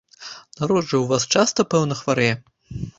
[0.61, 2.33] Народ жа ў вас часта, пэўна, хварэе?